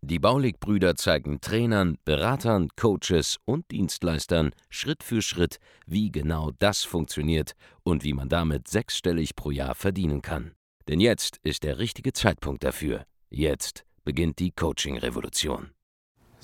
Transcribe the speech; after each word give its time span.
Die 0.00 0.18
Baulig-Brüder 0.18 0.96
zeigen 0.96 1.40
Trainern, 1.40 1.98
Beratern, 2.04 2.68
Coaches 2.76 3.38
und 3.44 3.70
Dienstleistern 3.70 4.52
Schritt 4.68 5.02
für 5.02 5.22
Schritt, 5.22 5.58
wie 5.86 6.10
genau 6.10 6.50
das 6.58 6.82
funktioniert 6.82 7.52
und 7.82 8.04
wie 8.04 8.12
man 8.12 8.28
damit 8.28 8.68
sechsstellig 8.68 9.34
pro 9.36 9.50
Jahr 9.50 9.74
verdienen 9.74 10.22
kann. 10.22 10.52
Denn 10.88 11.00
jetzt 11.00 11.38
ist 11.42 11.62
der 11.62 11.78
richtige 11.78 12.12
Zeitpunkt 12.12 12.64
dafür. 12.64 13.04
Jetzt 13.30 13.84
beginnt 14.04 14.38
die 14.38 14.50
Coaching-Revolution. 14.50 15.70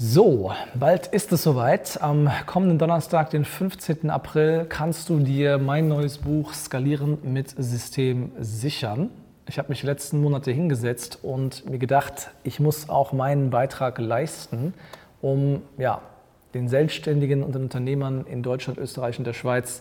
So, 0.01 0.53
bald 0.77 1.09
ist 1.09 1.33
es 1.33 1.43
soweit. 1.43 2.01
Am 2.01 2.31
kommenden 2.47 2.79
Donnerstag, 2.79 3.31
den 3.31 3.45
15. 3.45 4.11
April, 4.11 4.65
kannst 4.69 5.09
du 5.09 5.19
dir 5.19 5.59
mein 5.59 5.89
neues 5.89 6.19
Buch 6.19 6.55
Skalieren 6.55 7.19
mit 7.25 7.53
System 7.59 8.31
sichern. 8.39 9.11
Ich 9.49 9.59
habe 9.59 9.71
mich 9.71 9.81
die 9.81 9.87
letzten 9.87 10.21
Monate 10.21 10.51
hingesetzt 10.51 11.21
und 11.23 11.69
mir 11.71 11.79
gedacht, 11.79 12.31
ich 12.45 12.61
muss 12.61 12.91
auch 12.91 13.13
meinen 13.13 13.49
Beitrag 13.49 13.99
leisten, 13.99 14.75
um 15.23 15.63
ja, 15.79 16.03
den 16.53 16.69
Selbstständigen 16.69 17.43
und 17.43 17.55
den 17.55 17.63
Unternehmern 17.63 18.27
in 18.27 18.43
Deutschland, 18.43 18.79
Österreich 18.79 19.19
und 19.19 19.27
der 19.27 19.33
Schweiz 19.33 19.81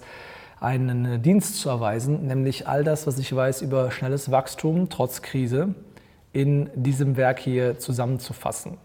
einen 0.62 1.22
Dienst 1.22 1.60
zu 1.60 1.68
erweisen, 1.68 2.28
nämlich 2.28 2.66
all 2.66 2.86
das, 2.86 3.08
was 3.08 3.20
ich 3.20 3.36
weiß 3.36 3.62
über 3.62 3.92
schnelles 3.92 4.32
Wachstum 4.32 4.88
trotz 4.90 5.22
Krise, 5.22 5.76
in 6.31 6.70
diesem 6.74 7.18
Werk 7.18 7.40
hier 7.40 7.78
zusammenzufassen. 7.78 8.78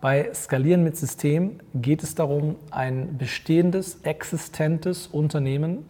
Bei 0.00 0.34
Skalieren 0.34 0.82
mit 0.82 0.96
System 0.96 1.60
geht 1.74 2.02
es 2.02 2.16
darum, 2.16 2.56
ein 2.72 3.18
bestehendes, 3.18 4.00
existentes 4.02 5.06
Unternehmen 5.06 5.86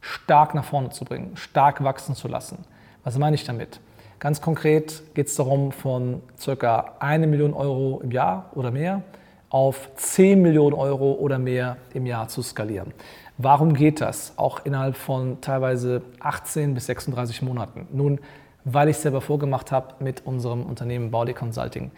stark 0.00 0.54
nach 0.56 0.64
vorne 0.64 0.90
zu 0.90 1.04
bringen, 1.04 1.36
stark 1.36 1.84
wachsen 1.84 2.16
zu 2.16 2.26
lassen. 2.26 2.58
Was 3.04 3.18
meine 3.18 3.34
ich 3.34 3.44
damit? 3.44 3.80
Ganz 4.18 4.40
konkret 4.40 5.02
geht 5.12 5.26
es 5.26 5.34
darum, 5.34 5.72
von 5.72 6.22
ca. 6.42 6.94
1 7.00 7.26
Million 7.26 7.52
Euro 7.52 8.00
im 8.02 8.10
Jahr 8.10 8.50
oder 8.54 8.70
mehr 8.70 9.02
auf 9.50 9.90
10 9.94 10.40
Millionen 10.40 10.74
Euro 10.74 11.12
oder 11.12 11.38
mehr 11.38 11.76
im 11.92 12.06
Jahr 12.06 12.28
zu 12.28 12.40
skalieren. 12.40 12.94
Warum 13.36 13.74
geht 13.74 14.00
das? 14.00 14.32
Auch 14.38 14.64
innerhalb 14.64 14.96
von 14.96 15.42
teilweise 15.42 16.00
18 16.20 16.72
bis 16.72 16.86
36 16.86 17.42
Monaten. 17.42 17.86
Nun, 17.92 18.20
weil 18.64 18.88
ich 18.88 18.96
es 18.96 19.02
selber 19.02 19.20
vorgemacht 19.20 19.70
habe 19.70 20.02
mit 20.02 20.24
unserem 20.24 20.64
Unternehmen 20.64 21.10
Baulig 21.10 21.36
Consulting. 21.36 21.90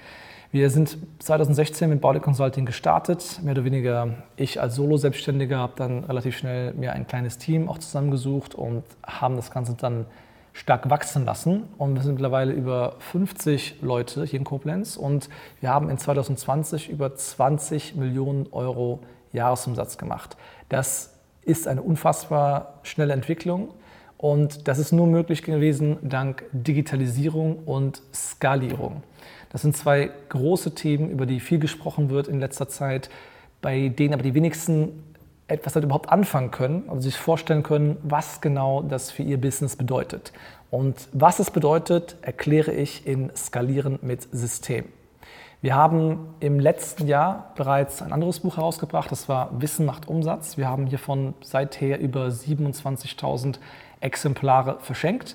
Wir 0.50 0.70
sind 0.70 0.98
2016 1.20 1.88
mit 1.88 2.00
Baulig 2.00 2.22
Consulting 2.22 2.66
gestartet, 2.66 3.40
mehr 3.44 3.52
oder 3.52 3.64
weniger 3.64 4.08
ich 4.34 4.60
als 4.60 4.74
Solo-Selbstständiger 4.74 5.58
habe 5.58 5.74
dann 5.76 6.02
relativ 6.02 6.36
schnell 6.36 6.74
mir 6.74 6.92
ein 6.94 7.06
kleines 7.06 7.38
Team 7.38 7.68
auch 7.68 7.78
zusammengesucht 7.78 8.56
und 8.56 8.82
haben 9.04 9.36
das 9.36 9.52
Ganze 9.52 9.74
dann 9.74 10.06
stark 10.56 10.88
wachsen 10.88 11.24
lassen. 11.24 11.64
Und 11.76 11.94
wir 11.94 12.02
sind 12.02 12.14
mittlerweile 12.14 12.52
über 12.52 12.96
50 12.98 13.82
Leute 13.82 14.24
hier 14.24 14.38
in 14.38 14.44
Koblenz 14.44 14.96
und 14.96 15.28
wir 15.60 15.68
haben 15.68 15.90
in 15.90 15.98
2020 15.98 16.88
über 16.88 17.14
20 17.14 17.94
Millionen 17.94 18.46
Euro 18.52 19.00
Jahresumsatz 19.32 19.98
gemacht. 19.98 20.36
Das 20.68 21.12
ist 21.42 21.68
eine 21.68 21.82
unfassbar 21.82 22.80
schnelle 22.82 23.12
Entwicklung 23.12 23.68
und 24.16 24.66
das 24.66 24.78
ist 24.78 24.92
nur 24.92 25.06
möglich 25.06 25.42
gewesen 25.42 25.98
dank 26.02 26.44
Digitalisierung 26.52 27.58
und 27.66 28.02
Skalierung. 28.14 29.02
Das 29.50 29.60
sind 29.60 29.76
zwei 29.76 30.10
große 30.30 30.74
Themen, 30.74 31.10
über 31.10 31.26
die 31.26 31.38
viel 31.38 31.58
gesprochen 31.58 32.08
wird 32.08 32.28
in 32.28 32.40
letzter 32.40 32.68
Zeit, 32.68 33.10
bei 33.60 33.88
denen 33.90 34.14
aber 34.14 34.22
die 34.22 34.34
wenigsten 34.34 35.02
etwas 35.48 35.74
damit 35.74 35.86
überhaupt 35.86 36.10
anfangen 36.10 36.50
können 36.50 36.82
und 36.82 37.00
sich 37.00 37.16
vorstellen 37.16 37.62
können, 37.62 37.96
was 38.02 38.40
genau 38.40 38.82
das 38.82 39.10
für 39.10 39.22
ihr 39.22 39.40
Business 39.40 39.76
bedeutet. 39.76 40.32
Und 40.70 41.08
was 41.12 41.38
es 41.38 41.50
bedeutet, 41.50 42.16
erkläre 42.22 42.72
ich 42.72 43.06
in 43.06 43.30
Skalieren 43.36 43.98
mit 44.02 44.22
System. 44.32 44.86
Wir 45.62 45.74
haben 45.74 46.34
im 46.40 46.60
letzten 46.60 47.06
Jahr 47.06 47.52
bereits 47.56 48.02
ein 48.02 48.12
anderes 48.12 48.40
Buch 48.40 48.56
herausgebracht, 48.56 49.10
das 49.10 49.28
war 49.28 49.50
Wissen 49.60 49.86
macht 49.86 50.06
Umsatz. 50.06 50.58
Wir 50.58 50.68
haben 50.68 50.86
hiervon 50.86 51.34
seither 51.40 51.98
über 51.98 52.26
27.000 52.26 53.58
Exemplare 54.00 54.78
verschenkt. 54.80 55.34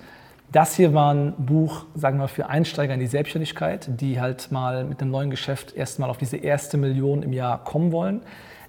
Das 0.51 0.75
hier 0.75 0.93
war 0.93 1.13
ein 1.13 1.33
Buch, 1.37 1.85
sagen 1.95 2.17
wir 2.17 2.23
mal, 2.23 2.27
für 2.27 2.47
Einsteiger 2.47 2.93
in 2.93 2.99
die 2.99 3.07
Selbstständigkeit, 3.07 3.89
die 3.99 4.19
halt 4.19 4.51
mal 4.51 4.83
mit 4.83 5.01
einem 5.01 5.09
neuen 5.09 5.29
Geschäft 5.31 5.73
erstmal 5.73 6.09
auf 6.09 6.17
diese 6.17 6.37
erste 6.37 6.77
Million 6.77 7.23
im 7.23 7.31
Jahr 7.33 7.63
kommen 7.63 7.91
wollen. 7.91 8.21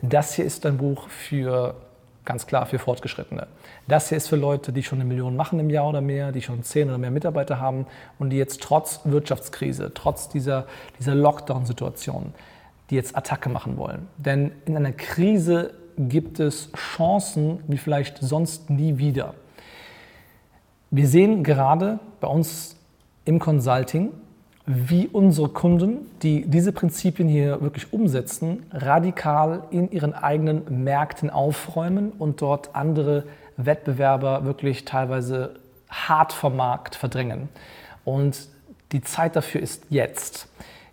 Das 0.03 0.35
hier 0.35 0.45
ist 0.45 0.67
ein 0.67 0.79
Buch 0.79 1.09
für 1.09 1.77
ganz 2.25 2.47
klar 2.47 2.67
für 2.67 2.79
Fortgeschrittene. 2.79 3.47
Das 3.89 4.09
hier 4.09 4.19
ist 4.19 4.29
für 4.29 4.37
Leute, 4.37 4.73
die 4.73 4.83
schon 4.83 5.01
eine 5.01 5.09
Million 5.09 5.37
machen 5.37 5.59
im 5.59 5.71
Jahr 5.71 5.89
oder 5.89 6.01
mehr, 6.01 6.33
die 6.33 6.43
schon 6.43 6.63
zehn 6.63 6.89
oder 6.89 6.99
mehr 6.99 7.11
Mitarbeiter 7.11 7.61
haben 7.61 7.87
und 8.19 8.31
die 8.31 8.37
jetzt 8.37 8.61
trotz 8.63 9.01
Wirtschaftskrise, 9.05 9.93
trotz 9.95 10.29
dieser, 10.29 10.67
dieser 10.99 11.15
Lockdown-Situation, 11.15 12.35
die 12.91 12.97
jetzt 12.97 13.17
Attacke 13.17 13.49
machen 13.49 13.77
wollen. 13.77 14.09
Denn 14.19 14.53
in 14.67 14.77
einer 14.77 14.93
Krise 14.93 15.75
gibt 15.97 16.41
es 16.41 16.71
Chancen 16.73 17.61
wie 17.67 17.79
vielleicht 17.79 18.19
sonst 18.19 18.71
nie 18.71 18.99
wieder. 18.99 19.34
Wir 20.91 21.07
sehen 21.07 21.43
gerade 21.43 21.99
bei 22.21 22.29
uns 22.29 22.77
im 23.25 23.39
Consulting, 23.39 24.11
wie 24.67 25.09
unsere 25.09 25.49
Kunden, 25.49 26.11
die 26.23 26.45
diese 26.47 26.73
Prinzipien 26.73 27.28
hier 27.28 27.61
wirklich 27.61 27.93
umsetzen, 27.93 28.65
radikal 28.71 29.65
in 29.71 29.91
ihren 29.91 30.15
eigenen 30.15 30.84
Märkten 30.84 31.31
aufräumen 31.31 32.12
und 32.19 32.41
dort 32.43 32.75
andere 32.77 33.25
Wettbewerber 33.56 34.45
wirklich 34.45 34.84
teilweise 34.84 35.56
hart 35.91 36.33
vom 36.33 36.56
Markt 36.56 36.95
verdrängen. 36.95 37.49
Und 38.05 38.49
die 38.93 39.03
Zeit 39.03 39.37
dafür 39.37 39.61
ist 39.61 39.84
jetzt. 39.91 40.49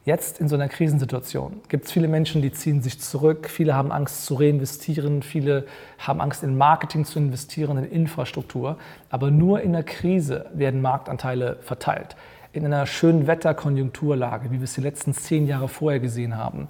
Jetzt 0.05 0.39
in 0.39 0.47
so 0.47 0.55
einer 0.55 0.69
Krisensituation 0.69 1.61
gibt 1.67 1.85
es 1.85 1.91
viele 1.91 2.07
Menschen, 2.07 2.41
die 2.41 2.51
ziehen 2.51 2.81
sich 2.81 2.99
zurück, 2.99 3.47
viele 3.47 3.75
haben 3.75 3.91
Angst 3.91 4.25
zu 4.25 4.35
reinvestieren, 4.35 5.21
viele 5.21 5.67
haben 5.99 6.21
Angst 6.21 6.41
in 6.41 6.57
Marketing 6.57 7.05
zu 7.05 7.19
investieren, 7.19 7.77
in 7.77 7.83
Infrastruktur. 7.83 8.77
Aber 9.11 9.29
nur 9.29 9.61
in 9.61 9.73
der 9.73 9.83
Krise 9.83 10.47
werden 10.53 10.81
Marktanteile 10.81 11.57
verteilt 11.61 12.15
in 12.51 12.65
einer 12.65 12.85
schönen 12.85 13.27
Wetterkonjunkturlage, 13.27 14.51
wie 14.51 14.57
wir 14.57 14.63
es 14.63 14.73
die 14.73 14.81
letzten 14.81 15.13
zehn 15.13 15.47
Jahre 15.47 15.67
vorher 15.67 15.99
gesehen 15.99 16.37
haben, 16.37 16.67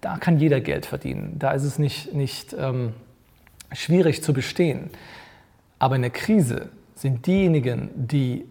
da 0.00 0.18
kann 0.18 0.38
jeder 0.38 0.60
Geld 0.60 0.86
verdienen. 0.86 1.36
Da 1.38 1.52
ist 1.52 1.64
es 1.64 1.78
nicht, 1.78 2.12
nicht 2.12 2.54
ähm, 2.58 2.92
schwierig 3.72 4.22
zu 4.22 4.32
bestehen. 4.34 4.90
Aber 5.78 5.96
in 5.96 6.02
der 6.02 6.10
Krise 6.10 6.68
sind 6.94 7.26
diejenigen, 7.26 7.90
die 7.94 8.44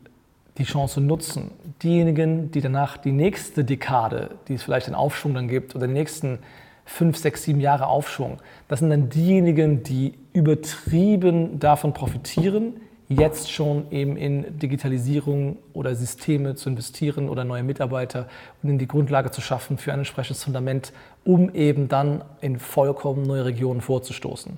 die 0.58 0.66
Chance 0.66 1.02
nutzen, 1.02 1.52
diejenigen, 1.82 2.52
die 2.52 2.62
danach 2.62 2.98
die 2.98 3.12
nächste 3.12 3.64
Dekade, 3.64 4.32
die 4.48 4.54
es 4.54 4.64
vielleicht 4.64 4.88
einen 4.88 4.96
Aufschwung 4.96 5.34
dann 5.34 5.48
gibt, 5.48 5.76
oder 5.76 5.88
die 5.88 5.94
nächsten 5.94 6.40
fünf, 6.86 7.18
sechs, 7.18 7.44
sieben 7.44 7.60
Jahre 7.60 7.88
Aufschwung, 7.88 8.38
das 8.68 8.80
sind 8.80 8.90
dann 8.90 9.10
diejenigen, 9.10 9.84
die 9.84 10.14
übertrieben 10.34 11.60
davon 11.60 11.94
profitieren, 11.94 12.82
jetzt 13.10 13.52
schon 13.52 13.92
eben 13.92 14.18
in 14.18 14.58
Digitalisierung 14.60 15.58
oder 15.74 15.96
Systeme 15.96 16.56
zu 16.56 16.70
investieren 16.70 17.30
oder 17.30 17.44
neue 17.44 17.64
Mitarbeiter 17.64 18.28
und 18.62 18.70
in 18.70 18.78
die 18.78 18.88
Grundlage 18.88 19.32
zu 19.32 19.42
schaffen 19.42 19.78
für 19.78 19.94
ein 19.94 20.00
entsprechendes 20.00 20.44
Fundament, 20.44 20.94
um 21.24 21.54
eben 21.54 21.88
dann 21.88 22.24
in 22.42 22.60
vollkommen 22.60 23.24
neue 23.24 23.46
Regionen 23.46 23.82
vorzustoßen. 23.82 24.58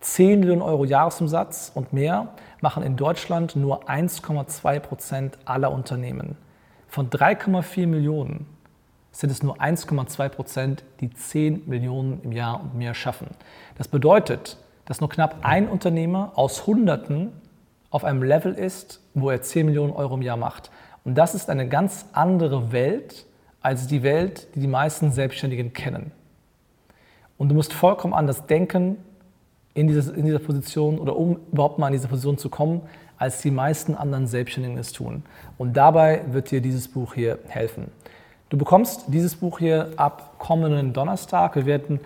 10 0.00 0.40
Millionen 0.40 0.62
Euro 0.62 0.84
Jahresumsatz 0.84 1.72
und 1.74 1.92
mehr 1.92 2.34
machen 2.60 2.82
in 2.82 2.96
Deutschland 2.96 3.56
nur 3.56 3.88
1,2 3.88 4.80
Prozent 4.80 5.38
aller 5.46 5.72
Unternehmen. 5.72 6.36
Von 6.88 7.08
3,4 7.08 7.86
Millionen 7.86 8.46
sind 9.12 9.30
es 9.30 9.42
nur 9.42 9.56
1,2 9.60 10.28
Prozent, 10.28 10.84
die 11.00 11.10
10 11.10 11.62
Millionen 11.66 12.20
im 12.22 12.32
Jahr 12.32 12.60
und 12.60 12.74
mehr 12.74 12.94
schaffen. 12.94 13.28
Das 13.78 13.88
bedeutet, 13.88 14.58
dass 14.84 15.00
nur 15.00 15.08
knapp 15.08 15.38
ein 15.42 15.68
Unternehmer 15.68 16.32
aus 16.34 16.66
Hunderten 16.66 17.32
auf 17.94 18.02
einem 18.02 18.24
Level 18.24 18.54
ist, 18.54 19.00
wo 19.14 19.30
er 19.30 19.40
10 19.40 19.66
Millionen 19.66 19.92
Euro 19.92 20.16
im 20.16 20.22
Jahr 20.22 20.36
macht. 20.36 20.72
Und 21.04 21.14
das 21.14 21.36
ist 21.36 21.48
eine 21.48 21.68
ganz 21.68 22.06
andere 22.12 22.72
Welt 22.72 23.24
als 23.60 23.86
die 23.86 24.02
Welt, 24.02 24.48
die 24.56 24.60
die 24.60 24.66
meisten 24.66 25.12
Selbstständigen 25.12 25.72
kennen. 25.72 26.10
Und 27.38 27.50
du 27.50 27.54
musst 27.54 27.72
vollkommen 27.72 28.12
anders 28.12 28.46
denken 28.46 28.96
in, 29.74 29.86
dieses, 29.86 30.08
in 30.08 30.24
dieser 30.24 30.40
Position 30.40 30.98
oder 30.98 31.14
um 31.14 31.38
überhaupt 31.52 31.78
mal 31.78 31.86
in 31.86 31.92
diese 31.92 32.08
Position 32.08 32.36
zu 32.36 32.48
kommen, 32.48 32.82
als 33.16 33.42
die 33.42 33.52
meisten 33.52 33.94
anderen 33.94 34.26
Selbstständigen 34.26 34.76
es 34.76 34.90
tun. 34.90 35.22
Und 35.56 35.76
dabei 35.76 36.22
wird 36.32 36.50
dir 36.50 36.60
dieses 36.60 36.88
Buch 36.88 37.14
hier 37.14 37.38
helfen. 37.46 37.92
Du 38.48 38.58
bekommst 38.58 39.04
dieses 39.06 39.36
Buch 39.36 39.60
hier 39.60 39.92
ab 39.94 40.34
kommenden 40.38 40.92
Donnerstag. 40.92 41.54
Wir 41.54 41.66
werden 41.66 42.00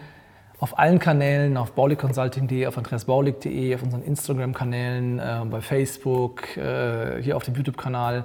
auf 0.60 0.78
allen 0.78 0.99
Kanälen, 0.99 1.56
auf 1.56 1.72
bauligconsulting.de, 1.72 2.66
auf 2.66 2.76
andreasbaulig.de, 2.76 3.75
auf 3.75 3.82
unseren 3.82 4.02
Instagram-Kanälen, 4.02 5.19
äh, 5.19 5.40
bei 5.49 5.60
Facebook, 5.60 6.56
äh, 6.56 7.22
hier 7.22 7.37
auf 7.37 7.44
dem 7.44 7.55
YouTube-Kanal 7.55 8.25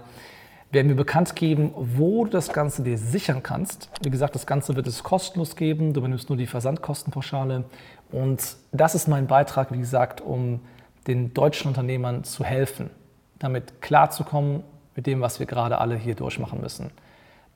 werden 0.74 0.88
wir 0.88 0.96
bekannt 0.96 1.36
geben, 1.36 1.72
wo 1.76 2.26
du 2.26 2.32
das 2.32 2.52
Ganze 2.52 2.82
dir 2.82 2.98
sichern 2.98 3.44
kannst. 3.44 3.90
Wie 4.02 4.10
gesagt, 4.10 4.34
das 4.34 4.48
Ganze 4.48 4.76
wird 4.76 4.88
es 4.88 5.04
kostenlos 5.04 5.56
geben. 5.56 5.94
Du 5.94 6.02
benutzt 6.02 6.30
nur 6.30 6.38
die 6.38 6.48
Versandkostenpauschale. 6.48 7.66
Und 8.12 8.56
das 8.72 8.96
ist 8.96 9.08
mein 9.08 9.28
Beitrag, 9.28 9.72
wie 9.72 9.78
gesagt, 9.78 10.20
um 10.20 10.62
den 11.08 11.34
deutschen 11.34 11.68
Unternehmern 11.68 12.24
zu 12.24 12.44
helfen, 12.44 12.90
damit 13.38 13.82
klarzukommen 13.82 14.64
mit 14.96 15.06
dem, 15.06 15.22
was 15.22 15.40
wir 15.40 15.46
gerade 15.46 15.78
alle 15.78 15.96
hier 15.96 16.16
durchmachen 16.16 16.60
müssen. 16.60 16.90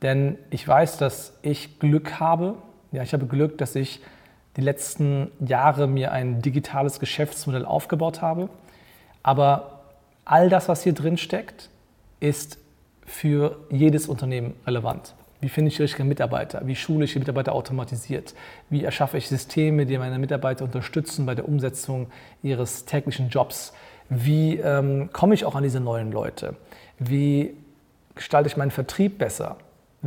Denn 0.03 0.37
ich 0.51 0.67
weiß, 0.67 0.97
dass 0.97 1.33
ich 1.41 1.79
Glück 1.79 2.19
habe. 2.19 2.55
Ja, 2.91 3.01
ich 3.01 3.13
habe 3.13 3.25
Glück, 3.25 3.57
dass 3.57 3.75
ich 3.75 3.99
die 4.57 4.61
letzten 4.61 5.31
Jahre 5.39 5.87
mir 5.87 6.11
ein 6.11 6.41
digitales 6.41 6.99
Geschäftsmodell 6.99 7.63
aufgebaut 7.63 8.21
habe. 8.21 8.49
Aber 9.23 9.81
all 10.25 10.49
das, 10.49 10.67
was 10.67 10.83
hier 10.83 10.93
drin 10.93 11.17
steckt, 11.17 11.69
ist 12.19 12.57
für 13.05 13.57
jedes 13.69 14.07
Unternehmen 14.07 14.55
relevant. 14.65 15.13
Wie 15.39 15.49
finde 15.49 15.69
ich 15.69 15.79
richtige 15.79 16.03
Mitarbeiter? 16.03 16.61
Wie 16.65 16.75
schule 16.75 17.05
ich 17.05 17.13
die 17.13 17.19
Mitarbeiter 17.19 17.53
automatisiert? 17.53 18.33
Wie 18.71 18.83
erschaffe 18.83 19.17
ich 19.17 19.27
Systeme, 19.27 19.85
die 19.85 19.97
meine 19.99 20.17
Mitarbeiter 20.17 20.65
unterstützen 20.65 21.27
bei 21.27 21.35
der 21.35 21.47
Umsetzung 21.47 22.07
ihres 22.41 22.85
täglichen 22.85 23.29
Jobs? 23.29 23.73
Wie 24.09 24.57
ähm, 24.57 25.11
komme 25.13 25.35
ich 25.35 25.45
auch 25.45 25.53
an 25.53 25.61
diese 25.63 25.79
neuen 25.79 26.11
Leute? 26.11 26.55
Wie 26.97 27.55
gestalte 28.15 28.49
ich 28.49 28.57
meinen 28.57 28.71
Vertrieb 28.71 29.19
besser? 29.19 29.57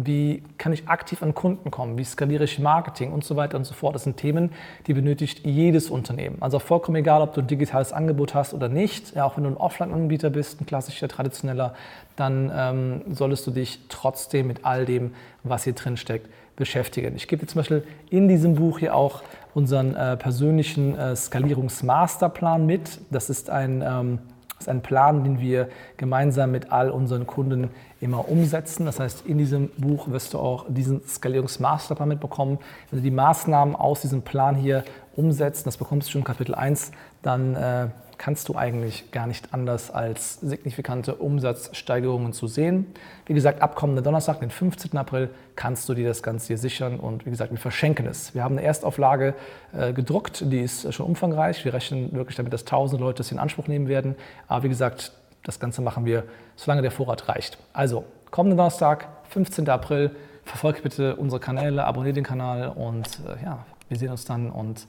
Wie 0.06 0.43
kann 0.58 0.73
ich 0.73 0.88
aktiv 0.88 1.23
an 1.23 1.35
Kunden 1.35 1.70
kommen? 1.70 1.99
Wie 1.99 2.05
skaliere 2.05 2.44
ich 2.44 2.58
Marketing 2.58 3.12
und 3.12 3.25
so 3.25 3.37
weiter 3.37 3.56
und 3.56 3.64
so 3.64 3.75
fort? 3.75 3.94
Das 3.94 4.05
sind 4.05 4.17
Themen, 4.17 4.50
die 4.87 4.94
benötigt 4.94 5.44
jedes 5.44 5.91
Unternehmen. 5.91 6.37
Also 6.41 6.58
vollkommen 6.58 6.97
egal, 6.97 7.23
ob 7.23 7.35
du 7.35 7.41
ein 7.41 7.47
digitales 7.47 7.93
Angebot 7.93 8.35
hast 8.35 8.55
oder 8.55 8.69
nicht. 8.69 9.14
Ja, 9.14 9.25
auch 9.25 9.37
wenn 9.37 9.44
du 9.44 9.50
ein 9.50 9.56
Offline-Anbieter 9.56 10.31
bist, 10.31 10.61
ein 10.61 10.67
klassischer, 10.67 11.08
traditioneller, 11.08 11.75
dann 12.17 12.50
ähm, 12.55 13.14
solltest 13.14 13.47
du 13.47 13.50
dich 13.50 13.81
trotzdem 13.88 14.47
mit 14.47 14.64
all 14.64 14.87
dem, 14.87 15.12
was 15.43 15.64
hier 15.64 15.73
drin 15.73 15.97
steckt, 15.97 16.29
beschäftigen. 16.56 17.17
Ich 17.17 17.26
gebe 17.26 17.41
dir 17.41 17.49
zum 17.49 17.61
Beispiel 17.61 17.82
in 18.11 18.29
diesem 18.29 18.55
Buch 18.55 18.79
hier 18.79 18.94
auch 18.94 19.23
unseren 19.55 19.94
äh, 19.96 20.17
persönlichen 20.17 20.96
äh, 20.96 21.17
Skalierungsmasterplan 21.17 22.64
mit. 22.67 23.00
Das 23.11 23.31
ist 23.31 23.50
ein 23.50 23.82
ähm, 23.85 24.19
das 24.61 24.67
ist 24.67 24.73
ein 24.73 24.83
Plan, 24.83 25.25
den 25.25 25.41
wir 25.41 25.71
gemeinsam 25.97 26.51
mit 26.51 26.71
all 26.71 26.91
unseren 26.91 27.27
Kunden 27.27 27.71
immer 27.99 28.29
umsetzen. 28.29 28.85
Das 28.85 29.01
heißt, 29.01 29.25
in 29.25 29.39
diesem 29.39 29.71
Buch 29.79 30.11
wirst 30.11 30.35
du 30.35 30.39
auch 30.39 30.67
diesen 30.69 31.03
Skalierungsmasterplan 31.07 32.09
mitbekommen. 32.09 32.59
Wenn 32.91 32.99
du 32.99 33.03
die 33.03 33.11
Maßnahmen 33.11 33.75
aus 33.75 34.03
diesem 34.03 34.21
Plan 34.21 34.57
hier 34.57 34.85
umsetzt, 35.20 35.67
das 35.67 35.76
bekommst 35.76 36.08
du 36.08 36.12
schon 36.12 36.22
in 36.22 36.25
Kapitel 36.25 36.55
1, 36.55 36.93
dann 37.22 37.55
äh, 37.55 37.88
kannst 38.17 38.49
du 38.49 38.56
eigentlich 38.56 39.11
gar 39.12 39.26
nicht 39.26 39.52
anders 39.52 39.90
als 39.90 40.40
signifikante 40.40 41.14
Umsatzsteigerungen 41.14 42.32
zu 42.32 42.46
sehen. 42.46 42.87
Wie 43.26 43.34
gesagt, 43.34 43.61
ab 43.61 43.76
kommenden 43.76 44.02
Donnerstag, 44.02 44.40
den 44.40 44.50
15. 44.50 44.96
April, 44.96 45.28
kannst 45.56 45.88
du 45.88 45.94
dir 45.94 46.08
das 46.08 46.22
Ganze 46.22 46.49
hier 46.49 46.58
sichern 46.58 46.99
und 46.99 47.26
wie 47.26 47.31
gesagt, 47.31 47.50
wir 47.50 47.58
verschenken 47.58 48.06
es. 48.06 48.34
Wir 48.34 48.43
haben 48.43 48.56
eine 48.56 48.67
Erstauflage 48.67 49.34
äh, 49.72 49.93
gedruckt, 49.93 50.43
die 50.50 50.61
ist 50.61 50.93
schon 50.93 51.06
umfangreich. 51.06 51.64
Wir 51.64 51.75
rechnen 51.75 52.12
wirklich 52.12 52.37
damit, 52.37 52.52
dass 52.52 52.64
tausende 52.64 53.05
Leute 53.05 53.19
das 53.19 53.31
in 53.31 53.38
Anspruch 53.38 53.69
nehmen 53.69 53.88
werden. 53.88 54.14
Aber 54.49 54.64
wie 54.64 54.69
gesagt, 54.69 55.12
das 55.44 55.61
Ganze 55.61 55.82
machen 55.82 56.06
wir, 56.06 56.25
solange 56.56 56.82
der 56.82 56.90
Vorrat 56.90 57.28
reicht. 57.28 57.58
Also, 57.72 58.05
kommenden 58.31 58.56
Donnerstag, 58.56 59.08
15. 59.31 59.69
April, 59.69 60.11
verfolgt 60.44 60.82
bitte 60.82 61.17
unsere 61.17 61.40
Kanäle, 61.40 61.84
abonniert 61.84 62.17
den 62.17 62.25
Kanal 62.25 62.69
und 62.69 63.20
äh, 63.26 63.44
ja, 63.44 63.64
wir 63.91 63.99
sehen 63.99 64.11
uns 64.11 64.25
dann 64.25 64.51
und 64.51 64.87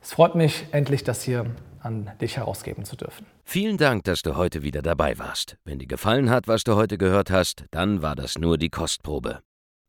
es 0.00 0.12
freut 0.12 0.36
mich 0.36 0.66
endlich, 0.70 1.02
das 1.02 1.22
hier 1.22 1.46
an 1.80 2.12
dich 2.20 2.36
herausgeben 2.36 2.84
zu 2.84 2.94
dürfen. 2.96 3.26
Vielen 3.44 3.78
Dank, 3.78 4.04
dass 4.04 4.22
du 4.22 4.36
heute 4.36 4.62
wieder 4.62 4.82
dabei 4.82 5.18
warst. 5.18 5.56
Wenn 5.64 5.80
dir 5.80 5.88
gefallen 5.88 6.30
hat, 6.30 6.46
was 6.46 6.62
du 6.64 6.76
heute 6.76 6.98
gehört 6.98 7.30
hast, 7.30 7.64
dann 7.70 8.02
war 8.02 8.14
das 8.14 8.36
nur 8.38 8.58
die 8.58 8.68
Kostprobe. 8.70 9.40